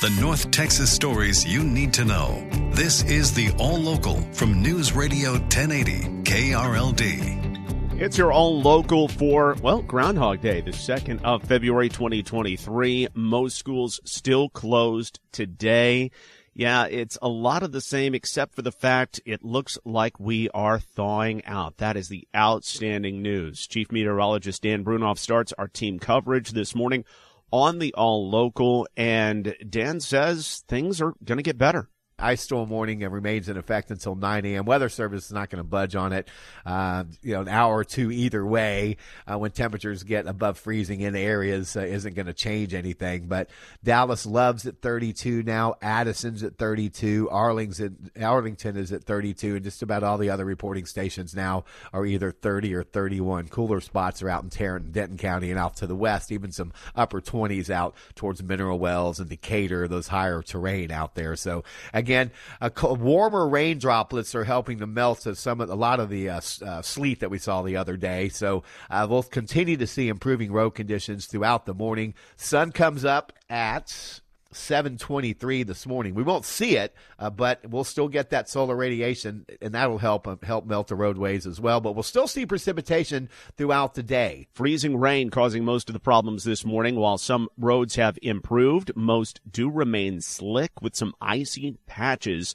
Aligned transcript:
The 0.00 0.08
North 0.18 0.50
Texas 0.50 0.90
stories 0.90 1.44
you 1.44 1.62
need 1.62 1.92
to 1.92 2.06
know. 2.06 2.48
This 2.72 3.02
is 3.02 3.34
the 3.34 3.50
All 3.58 3.76
Local 3.76 4.18
from 4.32 4.62
News 4.62 4.94
Radio 4.94 5.32
1080 5.32 6.22
KRLD. 6.22 8.00
It's 8.00 8.16
your 8.16 8.32
all 8.32 8.62
local 8.62 9.08
for, 9.08 9.56
well, 9.60 9.82
Groundhog 9.82 10.40
Day, 10.40 10.62
the 10.62 10.70
2nd 10.70 11.22
of 11.22 11.42
February 11.42 11.90
2023. 11.90 13.08
Most 13.12 13.58
schools 13.58 14.00
still 14.06 14.48
closed 14.48 15.20
today. 15.32 16.10
Yeah, 16.54 16.86
it's 16.86 17.18
a 17.20 17.28
lot 17.28 17.62
of 17.62 17.72
the 17.72 17.82
same 17.82 18.14
except 18.14 18.54
for 18.54 18.62
the 18.62 18.72
fact 18.72 19.20
it 19.26 19.44
looks 19.44 19.76
like 19.84 20.18
we 20.18 20.48
are 20.54 20.78
thawing 20.78 21.44
out. 21.44 21.76
That 21.76 21.98
is 21.98 22.08
the 22.08 22.26
outstanding 22.34 23.20
news. 23.20 23.66
Chief 23.66 23.92
Meteorologist 23.92 24.62
Dan 24.62 24.82
Brounoff 24.82 25.18
starts 25.18 25.52
our 25.58 25.68
team 25.68 25.98
coverage 25.98 26.52
this 26.52 26.74
morning 26.74 27.04
on 27.52 27.78
the 27.78 27.94
all 27.94 28.28
local 28.28 28.86
and 28.96 29.54
Dan 29.68 30.00
says 30.00 30.64
things 30.68 31.00
are 31.00 31.14
going 31.24 31.38
to 31.38 31.42
get 31.42 31.58
better 31.58 31.88
ice 32.20 32.42
storm 32.42 32.68
warning 32.68 33.02
and 33.02 33.12
remains 33.12 33.48
in 33.48 33.56
effect 33.56 33.90
until 33.90 34.14
9 34.14 34.44
a.m. 34.44 34.64
Weather 34.64 34.88
Service 34.88 35.26
is 35.26 35.32
not 35.32 35.50
going 35.50 35.62
to 35.62 35.68
budge 35.68 35.96
on 35.96 36.12
it. 36.12 36.28
Uh, 36.66 37.04
you 37.22 37.34
know, 37.34 37.40
an 37.40 37.48
hour 37.48 37.78
or 37.78 37.84
two 37.84 38.10
either 38.10 38.44
way 38.44 38.96
uh, 39.26 39.38
when 39.38 39.50
temperatures 39.50 40.02
get 40.02 40.26
above 40.26 40.58
freezing 40.58 41.00
in 41.00 41.16
areas 41.16 41.76
uh, 41.76 41.80
isn't 41.80 42.14
going 42.14 42.26
to 42.26 42.34
change 42.34 42.74
anything. 42.74 43.26
But 43.26 43.50
Dallas 43.82 44.26
Love's 44.26 44.66
at 44.66 44.80
32 44.82 45.42
now. 45.42 45.74
Addison's 45.82 46.42
at 46.42 46.56
32. 46.58 47.28
Arlington, 47.30 48.10
Arlington 48.20 48.76
is 48.76 48.92
at 48.92 49.04
32, 49.04 49.56
and 49.56 49.64
just 49.64 49.82
about 49.82 50.02
all 50.02 50.18
the 50.18 50.30
other 50.30 50.44
reporting 50.44 50.86
stations 50.86 51.34
now 51.34 51.64
are 51.92 52.04
either 52.04 52.30
30 52.30 52.74
or 52.74 52.82
31. 52.82 53.48
Cooler 53.48 53.80
spots 53.80 54.22
are 54.22 54.28
out 54.28 54.44
in 54.44 54.50
Tarrant, 54.50 54.86
and 54.86 54.94
Denton 54.94 55.16
County, 55.16 55.50
and 55.50 55.58
out 55.58 55.76
to 55.76 55.86
the 55.86 55.96
west. 55.96 56.30
Even 56.30 56.52
some 56.52 56.72
upper 56.94 57.20
20s 57.20 57.70
out 57.70 57.94
towards 58.14 58.42
Mineral 58.42 58.78
Wells 58.78 59.20
and 59.20 59.30
Decatur, 59.30 59.88
those 59.88 60.08
higher 60.08 60.42
terrain 60.42 60.90
out 60.90 61.14
there. 61.14 61.34
So 61.36 61.64
again 61.94 62.09
again. 62.10 62.32
Uh, 62.60 62.70
warmer 62.96 63.48
rain 63.48 63.78
droplets 63.78 64.34
are 64.34 64.44
helping 64.44 64.78
to 64.78 64.86
melt 64.86 65.20
some 65.20 65.60
of, 65.60 65.70
a 65.70 65.74
lot 65.74 66.00
of 66.00 66.08
the 66.08 66.28
uh, 66.28 66.40
uh, 66.64 66.82
sleet 66.82 67.20
that 67.20 67.30
we 67.30 67.38
saw 67.38 67.62
the 67.62 67.76
other 67.76 67.96
day. 67.96 68.28
So 68.28 68.64
uh, 68.90 69.06
we'll 69.08 69.22
continue 69.22 69.76
to 69.76 69.86
see 69.86 70.08
improving 70.08 70.52
road 70.52 70.70
conditions 70.70 71.26
throughout 71.26 71.66
the 71.66 71.74
morning. 71.74 72.14
Sun 72.36 72.72
comes 72.72 73.04
up 73.04 73.32
at 73.48 74.20
723 74.52 75.62
this 75.62 75.86
morning. 75.86 76.14
We 76.14 76.22
won't 76.22 76.44
see 76.44 76.76
it, 76.76 76.94
uh, 77.18 77.30
but 77.30 77.68
we'll 77.68 77.84
still 77.84 78.08
get 78.08 78.30
that 78.30 78.48
solar 78.48 78.74
radiation, 78.74 79.46
and 79.60 79.74
that'll 79.74 79.98
help 79.98 80.26
uh, 80.26 80.36
help 80.42 80.66
melt 80.66 80.88
the 80.88 80.96
roadways 80.96 81.46
as 81.46 81.60
well. 81.60 81.80
But 81.80 81.92
we'll 81.92 82.02
still 82.02 82.26
see 82.26 82.46
precipitation 82.46 83.28
throughout 83.56 83.94
the 83.94 84.02
day. 84.02 84.48
Freezing 84.52 84.98
rain 84.98 85.30
causing 85.30 85.64
most 85.64 85.88
of 85.88 85.92
the 85.92 86.00
problems 86.00 86.44
this 86.44 86.64
morning. 86.64 86.96
While 86.96 87.18
some 87.18 87.48
roads 87.58 87.96
have 87.96 88.18
improved, 88.22 88.92
most 88.96 89.40
do 89.50 89.70
remain 89.70 90.20
slick 90.20 90.72
with 90.82 90.96
some 90.96 91.14
icy 91.20 91.76
patches. 91.86 92.54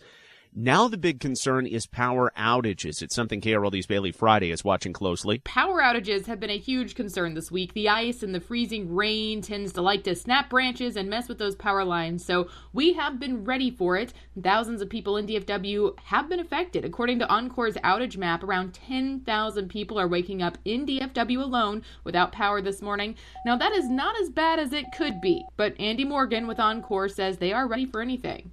Now 0.57 0.87
the 0.87 0.95
big 0.95 1.19
concern 1.19 1.67
is 1.67 1.85
power 1.85 2.31
outages. 2.37 3.01
It's 3.01 3.13
something 3.13 3.41
KRLD's 3.41 3.87
Bailey 3.87 4.13
Friday 4.13 4.51
is 4.51 4.63
watching 4.63 4.93
closely. 4.93 5.39
Power 5.39 5.81
outages 5.81 6.27
have 6.27 6.39
been 6.39 6.49
a 6.49 6.57
huge 6.57 6.95
concern 6.95 7.33
this 7.33 7.51
week. 7.51 7.73
The 7.73 7.89
ice 7.89 8.23
and 8.23 8.33
the 8.33 8.39
freezing 8.39 8.95
rain 8.95 9.41
tends 9.41 9.73
to 9.73 9.81
like 9.81 10.05
to 10.05 10.15
snap 10.15 10.49
branches 10.49 10.95
and 10.95 11.09
mess 11.09 11.27
with 11.27 11.39
those 11.39 11.57
power 11.57 11.83
lines. 11.83 12.23
So 12.23 12.47
we 12.71 12.93
have 12.93 13.19
been 13.19 13.43
ready 13.43 13.69
for 13.69 13.97
it. 13.97 14.13
Thousands 14.41 14.81
of 14.81 14.89
people 14.89 15.17
in 15.17 15.27
DFW 15.27 15.99
have 16.05 16.29
been 16.29 16.39
affected. 16.39 16.85
According 16.85 17.19
to 17.19 17.27
Oncor's 17.27 17.75
outage 17.83 18.15
map, 18.15 18.41
around 18.41 18.73
10,000 18.75 19.67
people 19.67 19.99
are 19.99 20.07
waking 20.07 20.41
up 20.41 20.57
in 20.63 20.85
DFW 20.85 21.41
alone 21.41 21.83
without 22.05 22.31
power 22.31 22.61
this 22.61 22.81
morning. 22.81 23.15
Now 23.45 23.57
that 23.57 23.73
is 23.73 23.89
not 23.89 24.17
as 24.21 24.29
bad 24.29 24.59
as 24.59 24.71
it 24.71 24.85
could 24.95 25.19
be, 25.19 25.43
but 25.57 25.77
Andy 25.81 26.05
Morgan 26.05 26.47
with 26.47 26.59
Oncor 26.59 27.11
says 27.11 27.39
they 27.39 27.51
are 27.51 27.67
ready 27.67 27.85
for 27.85 28.01
anything. 28.01 28.51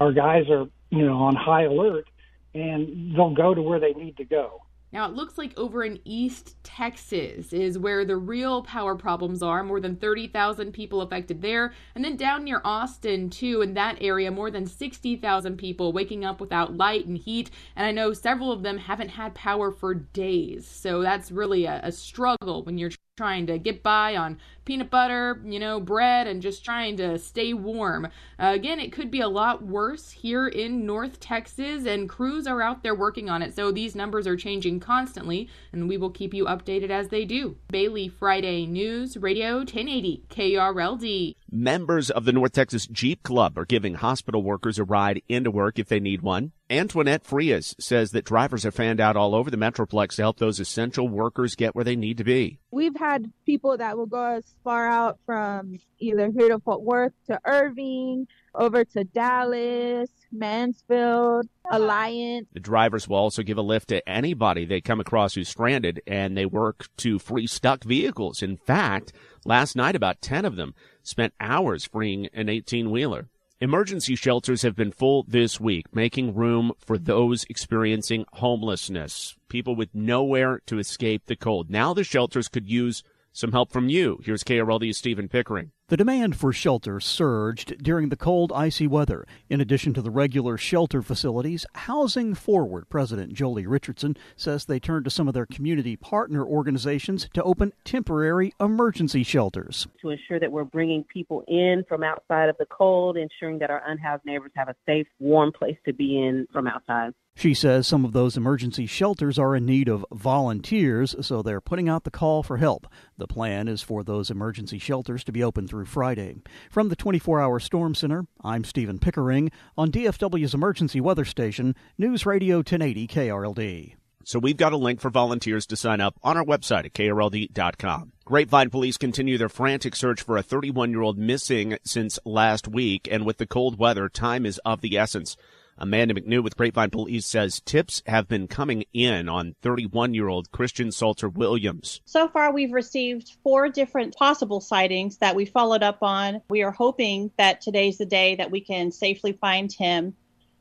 Our 0.00 0.10
guys 0.10 0.48
are 0.48 0.68
you 0.94 1.06
know, 1.06 1.18
on 1.18 1.34
high 1.34 1.64
alert, 1.64 2.08
and 2.54 3.14
they'll 3.14 3.34
go 3.34 3.54
to 3.54 3.62
where 3.62 3.80
they 3.80 3.92
need 3.92 4.16
to 4.18 4.24
go. 4.24 4.60
Now, 4.94 5.08
it 5.08 5.14
looks 5.14 5.36
like 5.36 5.58
over 5.58 5.82
in 5.82 5.98
East 6.04 6.54
Texas 6.62 7.52
is 7.52 7.76
where 7.76 8.04
the 8.04 8.16
real 8.16 8.62
power 8.62 8.94
problems 8.94 9.42
are. 9.42 9.64
More 9.64 9.80
than 9.80 9.96
30,000 9.96 10.70
people 10.70 11.00
affected 11.00 11.42
there. 11.42 11.72
And 11.96 12.04
then 12.04 12.16
down 12.16 12.44
near 12.44 12.60
Austin, 12.64 13.28
too, 13.28 13.60
in 13.60 13.74
that 13.74 13.98
area, 14.00 14.30
more 14.30 14.52
than 14.52 14.66
60,000 14.66 15.56
people 15.56 15.92
waking 15.92 16.24
up 16.24 16.40
without 16.40 16.76
light 16.76 17.06
and 17.06 17.18
heat. 17.18 17.50
And 17.74 17.84
I 17.84 17.90
know 17.90 18.12
several 18.12 18.52
of 18.52 18.62
them 18.62 18.78
haven't 18.78 19.08
had 19.08 19.34
power 19.34 19.72
for 19.72 19.94
days. 19.94 20.64
So 20.64 21.02
that's 21.02 21.32
really 21.32 21.64
a, 21.64 21.80
a 21.82 21.90
struggle 21.90 22.62
when 22.62 22.78
you're 22.78 22.92
trying 23.16 23.46
to 23.46 23.58
get 23.58 23.80
by 23.80 24.16
on 24.16 24.36
peanut 24.64 24.90
butter, 24.90 25.40
you 25.44 25.60
know, 25.60 25.78
bread, 25.78 26.26
and 26.26 26.42
just 26.42 26.64
trying 26.64 26.96
to 26.96 27.16
stay 27.16 27.54
warm. 27.54 28.06
Uh, 28.06 28.50
again, 28.54 28.80
it 28.80 28.90
could 28.90 29.08
be 29.08 29.20
a 29.20 29.28
lot 29.28 29.62
worse 29.62 30.10
here 30.10 30.48
in 30.48 30.84
North 30.84 31.20
Texas, 31.20 31.86
and 31.86 32.08
crews 32.08 32.44
are 32.44 32.60
out 32.60 32.82
there 32.82 32.94
working 32.94 33.30
on 33.30 33.40
it. 33.40 33.54
So 33.54 33.70
these 33.70 33.94
numbers 33.94 34.26
are 34.26 34.36
changing 34.36 34.80
constantly, 34.80 35.48
and 35.70 35.88
we 35.88 35.96
will 35.96 36.10
keep 36.10 36.34
you 36.34 36.46
updated 36.46 36.90
as 36.90 37.08
they 37.08 37.24
do. 37.24 37.56
Bailey 37.68 38.08
Friday 38.08 38.66
News 38.66 39.16
Radio 39.16 39.58
1080 39.58 40.24
KRLD. 40.28 41.36
Members 41.56 42.10
of 42.10 42.24
the 42.24 42.32
North 42.32 42.50
Texas 42.50 42.84
Jeep 42.88 43.22
Club 43.22 43.56
are 43.56 43.64
giving 43.64 43.94
hospital 43.94 44.42
workers 44.42 44.76
a 44.76 44.82
ride 44.82 45.22
into 45.28 45.52
work 45.52 45.78
if 45.78 45.88
they 45.88 46.00
need 46.00 46.20
one. 46.20 46.50
Antoinette 46.68 47.24
Frias 47.24 47.76
says 47.78 48.10
that 48.10 48.24
drivers 48.24 48.66
are 48.66 48.72
fanned 48.72 49.00
out 49.00 49.16
all 49.16 49.36
over 49.36 49.52
the 49.52 49.56
Metroplex 49.56 50.16
to 50.16 50.22
help 50.22 50.38
those 50.38 50.58
essential 50.58 51.06
workers 51.06 51.54
get 51.54 51.72
where 51.72 51.84
they 51.84 51.94
need 51.94 52.18
to 52.18 52.24
be. 52.24 52.58
We've 52.72 52.96
had 52.96 53.30
people 53.46 53.76
that 53.76 53.96
will 53.96 54.06
go 54.06 54.34
as 54.34 54.52
far 54.64 54.88
out 54.88 55.20
from 55.26 55.78
either 56.00 56.28
here 56.36 56.48
to 56.48 56.58
Fort 56.58 56.82
Worth 56.82 57.12
to 57.28 57.40
Irving, 57.44 58.26
over 58.52 58.84
to 58.86 59.04
Dallas, 59.04 60.10
Mansfield, 60.32 61.48
Alliance. 61.70 62.48
The 62.52 62.58
drivers 62.60 63.08
will 63.08 63.18
also 63.18 63.44
give 63.44 63.58
a 63.58 63.62
lift 63.62 63.90
to 63.90 64.08
anybody 64.08 64.64
they 64.64 64.80
come 64.80 64.98
across 64.98 65.34
who's 65.34 65.48
stranded, 65.48 66.02
and 66.04 66.36
they 66.36 66.46
work 66.46 66.88
to 66.98 67.20
free 67.20 67.46
stuck 67.46 67.84
vehicles. 67.84 68.42
In 68.42 68.56
fact, 68.56 69.12
last 69.44 69.76
night 69.76 69.94
about 69.94 70.20
10 70.20 70.44
of 70.44 70.56
them 70.56 70.74
spent 71.04 71.34
hours 71.38 71.84
freeing 71.84 72.26
an 72.32 72.48
18 72.48 72.90
wheeler. 72.90 73.28
Emergency 73.60 74.16
shelters 74.16 74.62
have 74.62 74.74
been 74.74 74.90
full 74.90 75.24
this 75.28 75.60
week, 75.60 75.86
making 75.94 76.34
room 76.34 76.72
for 76.78 76.98
those 76.98 77.44
experiencing 77.48 78.24
homelessness, 78.32 79.36
people 79.48 79.76
with 79.76 79.94
nowhere 79.94 80.60
to 80.66 80.78
escape 80.78 81.26
the 81.26 81.36
cold. 81.36 81.70
Now 81.70 81.94
the 81.94 82.02
shelters 82.02 82.48
could 82.48 82.68
use 82.68 83.04
some 83.32 83.52
help 83.52 83.72
from 83.72 83.88
you. 83.88 84.18
Here's 84.24 84.42
KRLD's 84.42 84.98
Stephen 84.98 85.28
Pickering. 85.28 85.70
The 85.88 85.98
demand 85.98 86.34
for 86.34 86.50
shelter 86.50 86.98
surged 86.98 87.82
during 87.82 88.08
the 88.08 88.16
cold, 88.16 88.50
icy 88.54 88.86
weather. 88.86 89.26
In 89.50 89.60
addition 89.60 89.92
to 89.92 90.00
the 90.00 90.10
regular 90.10 90.56
shelter 90.56 91.02
facilities, 91.02 91.66
Housing 91.74 92.32
Forward 92.34 92.88
President 92.88 93.34
Jolie 93.34 93.66
Richardson 93.66 94.16
says 94.34 94.64
they 94.64 94.80
turned 94.80 95.04
to 95.04 95.10
some 95.10 95.28
of 95.28 95.34
their 95.34 95.44
community 95.44 95.94
partner 95.94 96.42
organizations 96.42 97.28
to 97.34 97.42
open 97.42 97.74
temporary 97.84 98.54
emergency 98.58 99.22
shelters. 99.22 99.86
To 100.00 100.08
ensure 100.08 100.40
that 100.40 100.50
we're 100.50 100.64
bringing 100.64 101.04
people 101.04 101.44
in 101.48 101.84
from 101.86 102.02
outside 102.02 102.48
of 102.48 102.56
the 102.56 102.64
cold, 102.64 103.18
ensuring 103.18 103.58
that 103.58 103.68
our 103.68 103.82
unhoused 103.86 104.24
neighbors 104.24 104.52
have 104.56 104.70
a 104.70 104.74
safe, 104.86 105.06
warm 105.18 105.52
place 105.52 105.76
to 105.84 105.92
be 105.92 106.16
in 106.16 106.46
from 106.50 106.66
outside. 106.66 107.12
She 107.36 107.52
says 107.52 107.86
some 107.86 108.04
of 108.04 108.12
those 108.12 108.36
emergency 108.36 108.86
shelters 108.86 109.38
are 109.38 109.56
in 109.56 109.66
need 109.66 109.88
of 109.88 110.06
volunteers, 110.12 111.16
so 111.20 111.42
they're 111.42 111.60
putting 111.60 111.88
out 111.88 112.04
the 112.04 112.10
call 112.10 112.42
for 112.42 112.58
help. 112.58 112.86
The 113.18 113.26
plan 113.26 113.66
is 113.66 113.82
for 113.82 114.04
those 114.04 114.30
emergency 114.30 114.78
shelters 114.78 115.24
to 115.24 115.32
be 115.32 115.42
open 115.42 115.66
through 115.66 115.86
Friday. 115.86 116.36
From 116.70 116.88
the 116.88 116.96
24 116.96 117.40
hour 117.40 117.58
Storm 117.58 117.94
Center, 117.94 118.26
I'm 118.42 118.62
Stephen 118.64 118.98
Pickering 118.98 119.50
on 119.76 119.90
DFW's 119.90 120.54
emergency 120.54 121.00
weather 121.00 121.24
station, 121.24 121.74
News 121.98 122.24
Radio 122.24 122.58
1080 122.58 123.08
KRLD. 123.08 123.94
So 124.26 124.38
we've 124.38 124.56
got 124.56 124.72
a 124.72 124.78
link 124.78 125.00
for 125.00 125.10
volunteers 125.10 125.66
to 125.66 125.76
sign 125.76 126.00
up 126.00 126.18
on 126.22 126.38
our 126.38 126.44
website 126.44 126.86
at 126.86 126.94
krld.com. 126.94 128.12
Grapevine 128.24 128.70
police 128.70 128.96
continue 128.96 129.36
their 129.36 129.50
frantic 129.50 129.94
search 129.94 130.22
for 130.22 130.38
a 130.38 130.42
31 130.42 130.92
year 130.92 131.02
old 131.02 131.18
missing 131.18 131.76
since 131.84 132.18
last 132.24 132.66
week, 132.66 133.06
and 133.10 133.26
with 133.26 133.36
the 133.36 133.46
cold 133.46 133.78
weather, 133.78 134.08
time 134.08 134.46
is 134.46 134.58
of 134.64 134.80
the 134.80 134.96
essence. 134.96 135.36
Amanda 135.78 136.14
McNew 136.14 136.42
with 136.42 136.56
Grapevine 136.56 136.90
Police 136.90 137.26
says 137.26 137.60
tips 137.60 138.02
have 138.06 138.28
been 138.28 138.46
coming 138.46 138.84
in 138.92 139.28
on 139.28 139.56
31 139.62 140.14
year 140.14 140.28
old 140.28 140.50
Christian 140.52 140.92
Salter 140.92 141.28
Williams. 141.28 142.00
So 142.04 142.28
far, 142.28 142.52
we've 142.52 142.72
received 142.72 143.36
four 143.42 143.68
different 143.68 144.14
possible 144.14 144.60
sightings 144.60 145.18
that 145.18 145.34
we 145.34 145.44
followed 145.44 145.82
up 145.82 146.02
on. 146.02 146.42
We 146.48 146.62
are 146.62 146.70
hoping 146.70 147.30
that 147.38 147.60
today's 147.60 147.98
the 147.98 148.06
day 148.06 148.36
that 148.36 148.50
we 148.50 148.60
can 148.60 148.92
safely 148.92 149.32
find 149.32 149.72
him 149.72 150.14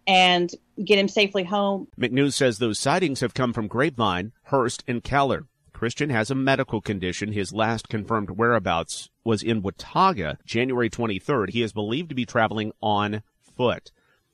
and 0.07 0.51
get 0.83 0.99
him 0.99 1.07
safely 1.07 1.43
home. 1.43 1.87
McNew 1.97 2.33
says 2.33 2.57
those 2.57 2.79
sightings 2.79 3.21
have 3.21 3.33
come 3.33 3.53
from 3.53 3.67
Grapevine, 3.67 4.31
Hurst, 4.43 4.83
and 4.87 5.03
Keller. 5.03 5.45
Christian 5.73 6.09
has 6.09 6.31
a 6.31 6.35
medical 6.35 6.81
condition. 6.81 7.33
His 7.33 7.53
last 7.53 7.89
confirmed 7.89 8.31
whereabouts 8.31 9.09
was 9.23 9.43
in 9.43 9.61
Watauga, 9.61 10.37
January 10.45 10.89
23rd. 10.89 11.49
He 11.49 11.61
is 11.61 11.73
believed 11.73 12.09
to 12.09 12.15
be 12.15 12.25
traveling 12.25 12.71
on 12.81 13.21
foot. 13.55 13.91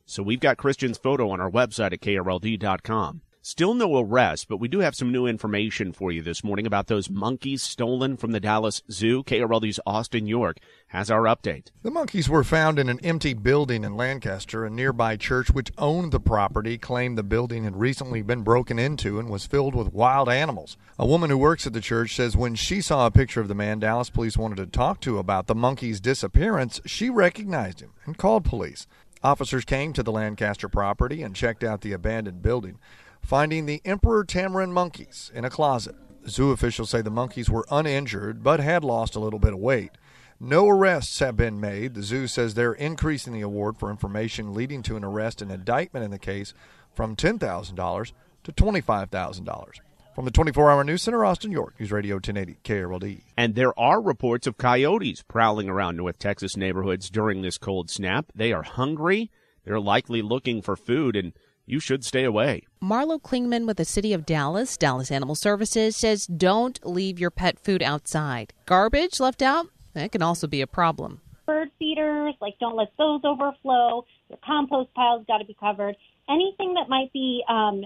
So 0.09 0.23
we've 0.23 0.39
got 0.39 0.57
Christian's 0.57 0.97
photo 0.97 1.29
on 1.29 1.39
our 1.39 1.51
website 1.51 1.93
at 1.93 2.01
krld.com. 2.01 3.21
Still 3.43 3.75
no 3.75 3.99
arrest, 3.99 4.49
but 4.49 4.57
we 4.57 4.67
do 4.67 4.79
have 4.79 4.95
some 4.95 5.11
new 5.11 5.27
information 5.27 5.93
for 5.93 6.11
you 6.11 6.23
this 6.23 6.43
morning 6.43 6.65
about 6.65 6.87
those 6.87 7.11
monkeys 7.11 7.61
stolen 7.61 8.17
from 8.17 8.31
the 8.31 8.39
Dallas 8.39 8.81
Zoo. 8.89 9.23
KRLD's 9.23 9.79
Austin 9.85 10.25
York 10.25 10.57
has 10.87 11.11
our 11.11 11.23
update. 11.23 11.67
The 11.83 11.91
monkeys 11.91 12.27
were 12.27 12.43
found 12.43 12.79
in 12.79 12.89
an 12.89 12.99
empty 13.01 13.35
building 13.35 13.83
in 13.83 13.95
Lancaster. 13.95 14.65
A 14.65 14.69
nearby 14.71 15.15
church, 15.15 15.51
which 15.51 15.71
owned 15.77 16.11
the 16.11 16.19
property, 16.19 16.79
claimed 16.79 17.15
the 17.15 17.23
building 17.23 17.63
had 17.63 17.79
recently 17.79 18.23
been 18.23 18.41
broken 18.41 18.79
into 18.79 19.19
and 19.19 19.29
was 19.29 19.45
filled 19.45 19.75
with 19.75 19.93
wild 19.93 20.27
animals. 20.27 20.75
A 20.97 21.05
woman 21.05 21.29
who 21.29 21.37
works 21.37 21.67
at 21.67 21.73
the 21.73 21.81
church 21.81 22.15
says 22.15 22.35
when 22.35 22.55
she 22.55 22.81
saw 22.81 23.05
a 23.05 23.11
picture 23.11 23.41
of 23.41 23.47
the 23.47 23.55
man 23.55 23.79
Dallas 23.79 24.09
police 24.09 24.37
wanted 24.37 24.57
to 24.57 24.65
talk 24.65 25.01
to 25.01 25.19
about 25.19 25.45
the 25.45 25.55
monkey's 25.55 26.01
disappearance, 26.01 26.81
she 26.85 27.11
recognized 27.11 27.79
him 27.79 27.91
and 28.05 28.17
called 28.17 28.43
police. 28.43 28.87
Officers 29.21 29.65
came 29.65 29.91
to 29.93 30.03
the 30.03 30.13
Lancaster 30.13 30.69
property 30.69 31.21
and 31.23 31.35
checked 31.35 31.63
out 31.63 31.81
the 31.81 31.91
abandoned 31.91 32.41
building, 32.41 32.79
finding 33.21 33.65
the 33.65 33.81
emperor 33.83 34.23
tamarin 34.23 34.71
monkeys 34.71 35.29
in 35.35 35.43
a 35.43 35.49
closet. 35.49 35.95
Zoo 36.27 36.51
officials 36.51 36.89
say 36.89 37.01
the 37.01 37.09
monkeys 37.09 37.49
were 37.49 37.65
uninjured 37.69 38.43
but 38.43 38.61
had 38.61 38.83
lost 38.83 39.15
a 39.15 39.19
little 39.19 39.39
bit 39.39 39.53
of 39.53 39.59
weight. 39.59 39.91
No 40.39 40.69
arrests 40.69 41.19
have 41.19 41.35
been 41.35 41.59
made. 41.59 41.95
The 41.95 42.03
zoo 42.03 42.27
says 42.27 42.53
they're 42.53 42.71
increasing 42.73 43.33
the 43.33 43.41
award 43.41 43.77
for 43.77 43.91
information 43.91 44.53
leading 44.53 44.81
to 44.83 44.95
an 44.95 45.03
arrest 45.03 45.41
and 45.41 45.51
indictment 45.51 46.05
in 46.05 46.11
the 46.11 46.19
case 46.19 46.53
from 46.93 47.17
$10,000 47.17 48.11
to 48.43 48.51
$25,000. 48.53 49.79
From 50.19 50.25
the 50.25 50.31
24 50.31 50.69
hour 50.69 50.83
news 50.83 51.03
center, 51.03 51.23
Austin, 51.23 51.49
York, 51.49 51.79
News 51.79 51.93
Radio 51.93 52.15
1080 52.15 52.59
KRLD. 52.65 53.21
And 53.37 53.55
there 53.55 53.71
are 53.79 54.01
reports 54.01 54.47
of 54.47 54.57
coyotes 54.57 55.21
prowling 55.21 55.69
around 55.69 55.95
North 55.95 56.19
Texas 56.19 56.57
neighborhoods 56.57 57.09
during 57.09 57.41
this 57.41 57.57
cold 57.57 57.89
snap. 57.89 58.25
They 58.35 58.51
are 58.51 58.63
hungry. 58.63 59.31
They're 59.63 59.79
likely 59.79 60.21
looking 60.21 60.61
for 60.61 60.75
food, 60.75 61.15
and 61.15 61.31
you 61.65 61.79
should 61.79 62.03
stay 62.03 62.25
away. 62.25 62.63
Marlo 62.83 63.17
Klingman 63.17 63.65
with 63.65 63.77
the 63.77 63.85
City 63.85 64.11
of 64.11 64.25
Dallas, 64.25 64.75
Dallas 64.75 65.09
Animal 65.09 65.35
Services, 65.35 65.95
says 65.95 66.27
don't 66.27 66.85
leave 66.85 67.17
your 67.17 67.31
pet 67.31 67.57
food 67.57 67.81
outside. 67.81 68.51
Garbage 68.65 69.21
left 69.21 69.41
out, 69.41 69.67
that 69.93 70.11
can 70.11 70.21
also 70.21 70.47
be 70.47 70.59
a 70.59 70.67
problem. 70.67 71.21
Bird 71.45 71.69
feeders, 71.79 72.35
like 72.41 72.59
don't 72.59 72.75
let 72.75 72.89
those 72.97 73.21
overflow. 73.23 74.05
Your 74.27 74.39
compost 74.45 74.93
pile's 74.95 75.25
got 75.27 75.37
to 75.37 75.45
be 75.45 75.55
covered. 75.57 75.95
Anything 76.29 76.73
that 76.73 76.89
might 76.89 77.13
be 77.13 77.41
um, 77.47 77.85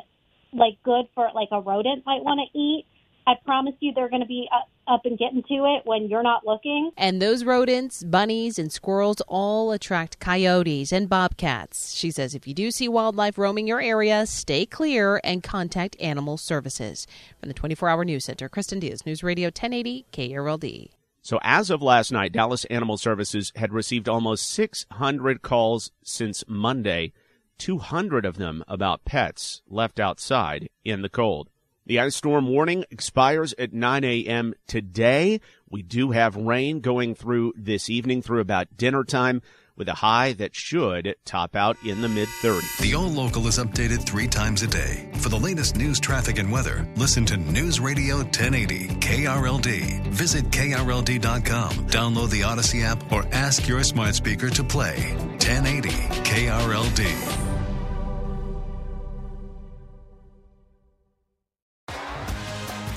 like 0.56 0.82
good 0.84 1.06
for 1.16 1.30
like 1.34 1.50
a 1.52 1.60
rodent 1.60 2.06
might 2.06 2.24
want 2.24 2.40
to 2.40 2.58
eat. 2.58 2.86
I 3.26 3.36
promise 3.46 3.76
you 3.80 3.94
they're 3.94 4.10
going 4.10 4.22
to 4.22 4.28
be 4.28 4.50
up, 4.54 4.70
up 4.86 5.06
and 5.06 5.18
getting 5.18 5.44
to 5.44 5.54
it 5.54 5.86
when 5.86 6.10
you're 6.10 6.24
not 6.24 6.46
looking. 6.46 6.92
And 6.98 7.22
those 7.22 7.46
rodents, 7.46 8.04
bunnies, 8.04 8.60
and 8.60 8.72
squirrels 8.72 9.22
all 9.28 9.72
attract 9.72 10.20
coyotes 10.20 10.92
and 10.92 11.08
bobcats. 11.08 11.94
She 11.94 12.12
says 12.12 12.36
if 12.36 12.48
you 12.48 12.54
do 12.54 12.70
see 12.70 12.90
wildlife 12.90 13.38
roaming 13.38 13.66
your 13.66 13.80
area, 13.82 14.26
stay 14.26 14.66
clear 14.66 15.22
and 15.24 15.42
contact 15.42 15.96
Animal 16.02 16.38
Services. 16.38 17.08
From 17.40 17.48
the 17.48 17.54
24 17.54 17.88
Hour 17.88 18.04
News 18.04 18.26
Center, 18.26 18.50
Kristen 18.50 18.80
Diaz, 18.80 19.06
News 19.06 19.24
Radio 19.24 19.48
1080 19.48 20.06
KRLD. 20.12 20.90
So, 21.22 21.40
as 21.42 21.70
of 21.70 21.82
last 21.82 22.12
night, 22.12 22.34
Dallas 22.34 22.66
Animal 22.66 22.98
Services 22.98 23.54
had 23.56 23.72
received 23.72 24.10
almost 24.10 24.50
600 24.50 25.42
calls 25.42 25.92
since 26.04 26.44
Monday, 26.50 27.14
200 27.58 28.26
of 28.26 28.38
them 28.38 28.64
about 28.68 29.06
pets 29.06 29.62
left 29.68 30.00
outside 30.00 30.70
in 30.84 31.02
the 31.02 31.10
cold. 31.10 31.50
The 31.86 32.00
ice 32.00 32.16
storm 32.16 32.48
warning 32.48 32.86
expires 32.90 33.54
at 33.58 33.74
9 33.74 34.04
a.m. 34.06 34.54
today. 34.68 35.42
We 35.70 35.82
do 35.82 36.12
have 36.12 36.36
rain 36.36 36.80
going 36.80 37.14
through 37.14 37.54
this 37.58 37.90
evening 37.90 38.22
through 38.22 38.40
about 38.40 38.78
dinner 38.78 39.04
time 39.04 39.42
with 39.76 39.90
a 39.90 39.94
high 39.94 40.34
that 40.34 40.56
should 40.56 41.16
top 41.26 41.56
out 41.56 41.78
in 41.84 42.02
the 42.02 42.10
mid 42.10 42.28
30s. 42.42 42.80
The 42.80 42.96
All 42.96 43.10
Local 43.10 43.48
is 43.48 43.58
updated 43.58 44.06
three 44.06 44.28
times 44.28 44.62
a 44.62 44.68
day. 44.68 45.10
For 45.16 45.30
the 45.30 45.40
latest 45.40 45.76
news, 45.76 46.00
traffic, 46.00 46.40
and 46.40 46.52
weather, 46.52 46.88
listen 46.96 47.26
to 47.26 47.38
News 47.38 47.80
Radio 47.80 48.18
1080 48.18 48.88
KRLD. 49.00 50.08
Visit 50.08 50.46
KRLD.com, 50.46 51.72
download 51.88 52.30
the 52.30 52.42
Audacy 52.42 52.84
app, 52.84 53.12
or 53.12 53.26
ask 53.32 53.68
your 53.68 53.84
smart 53.84 54.16
speaker 54.16 54.50
to 54.50 54.64
play 54.64 55.14
1080 55.40 55.90
KRLD. 55.90 57.53